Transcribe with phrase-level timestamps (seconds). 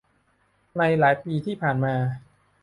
[0.77, 1.95] ในหลายปีที่ผ่านมา